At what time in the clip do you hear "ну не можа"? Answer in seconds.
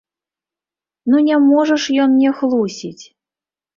1.13-1.75